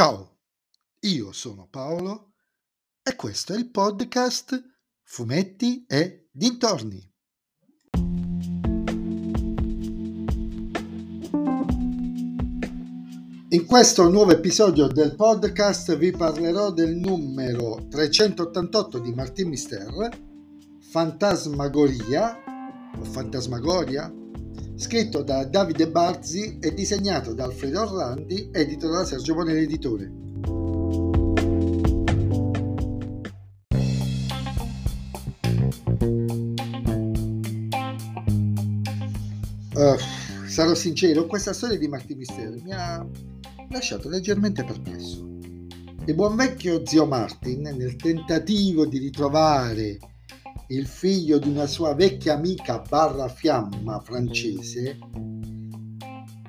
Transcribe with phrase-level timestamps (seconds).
[0.00, 0.38] Ciao,
[1.00, 2.32] io sono Paolo
[3.02, 4.58] e questo è il podcast
[5.02, 7.06] Fumetti e Dintorni.
[13.50, 20.08] In questo nuovo episodio del podcast vi parlerò del numero 388 di Martin Mister,
[20.80, 22.38] Fantasmagoria
[22.98, 24.10] o Fantasmagoria,
[24.80, 30.10] scritto da Davide Barzi e disegnato da Alfredo Orlandi, edito da Sergio Bonelli Editore.
[39.74, 43.06] Uh, sarò sincero, questa storia di Martin Mistero mi ha
[43.68, 45.28] lasciato leggermente perplesso.
[46.06, 49.98] Il buon vecchio zio Martin, nel tentativo di ritrovare
[50.70, 54.98] il figlio di una sua vecchia amica barra fiamma francese,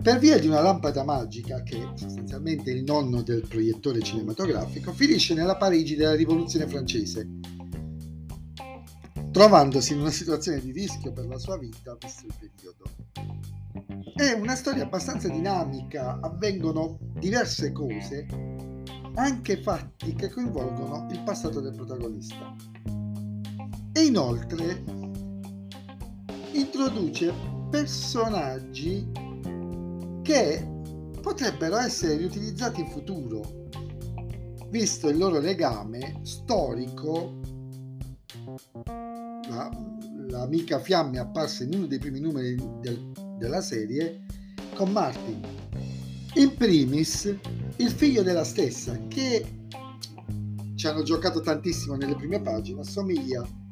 [0.00, 5.34] per via di una lampada magica che è sostanzialmente il nonno del proiettore cinematografico, finisce
[5.34, 7.28] nella Parigi della rivoluzione francese,
[9.32, 12.84] trovandosi in una situazione di rischio per la sua vita visto il periodo.
[14.14, 18.26] È una storia abbastanza dinamica, avvengono diverse cose,
[19.16, 22.54] anche fatti che coinvolgono il passato del protagonista
[23.96, 24.82] e inoltre
[26.50, 27.32] introduce
[27.70, 29.08] personaggi
[30.22, 30.68] che
[31.22, 33.68] potrebbero essere riutilizzati in futuro,
[34.68, 37.40] visto il loro legame storico.
[39.48, 39.70] La,
[40.28, 44.24] l'amica Fiamme apparsa in uno dei primi numeri del, della serie
[44.74, 45.40] con Martin.
[46.34, 47.32] In primis,
[47.76, 49.66] il figlio della stessa, che
[50.74, 53.62] ci hanno giocato tantissimo nelle prime pagine, assomiglia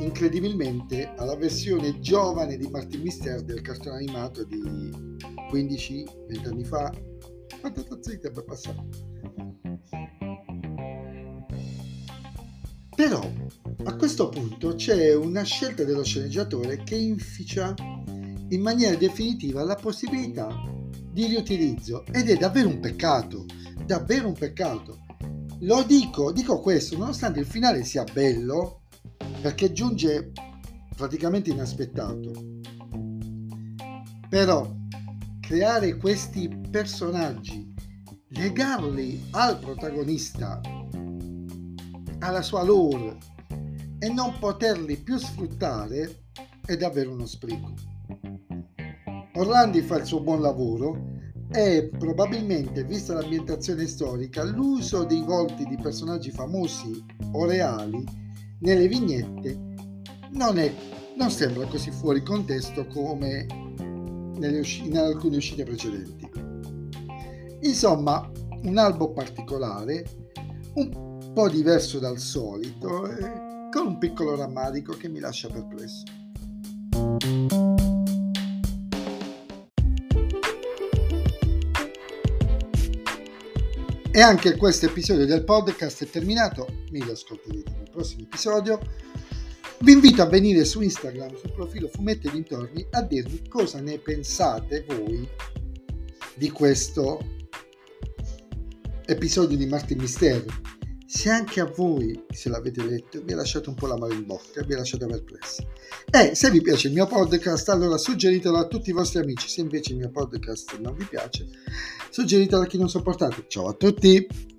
[0.00, 4.60] incredibilmente alla versione giovane di Martin Mister del cartone animato di
[5.52, 6.92] 15-20 anni fa.
[7.60, 8.86] Quanto tempo è passato?
[12.94, 13.28] Però
[13.84, 17.74] a questo punto c'è una scelta dello sceneggiatore che inficia
[18.48, 20.48] in maniera definitiva la possibilità
[21.10, 23.46] di riutilizzo ed è davvero un peccato,
[23.84, 25.00] davvero un peccato.
[25.60, 28.82] Lo dico, dico questo nonostante il finale sia bello,
[29.44, 30.32] perché giunge
[30.96, 32.32] praticamente inaspettato.
[34.26, 34.74] Però
[35.38, 37.70] creare questi personaggi,
[38.28, 40.62] legarli al protagonista,
[42.20, 43.18] alla sua lore
[43.98, 46.24] e non poterli più sfruttare
[46.64, 47.74] è davvero uno spreco.
[49.34, 55.76] Orlandi fa il suo buon lavoro e probabilmente, vista l'ambientazione storica, l'uso dei volti di
[55.76, 58.22] personaggi famosi o reali
[58.64, 59.58] nelle vignette
[60.30, 60.72] non, è,
[61.16, 63.46] non sembra così fuori contesto come
[64.38, 66.30] usci- in alcune uscite precedenti.
[67.60, 68.30] Insomma,
[68.62, 70.04] un albo particolare,
[70.74, 76.02] un po' diverso dal solito, eh, con un piccolo rammarico che mi lascia perplesso.
[84.10, 88.80] E anche questo episodio del podcast è terminato, mi ascolterete nel prossimo episodio.
[89.78, 94.84] Vi invito a venire su Instagram, sul profilo Fumetti Dintorni, a dirmi cosa ne pensate
[94.86, 95.28] voi
[96.34, 97.24] di questo
[99.06, 100.46] episodio di Martin Mistero
[101.14, 104.26] se anche a voi, se l'avete letto, vi ha lasciato un po' la mano in
[104.26, 105.64] bocca, vi ha lasciato perplessi.
[106.10, 109.48] E se vi piace il mio podcast, allora suggeritelo a tutti i vostri amici.
[109.48, 111.46] Se invece il mio podcast non vi piace,
[112.10, 113.44] suggeritelo a chi non sopportate.
[113.46, 114.53] Ciao a tutti!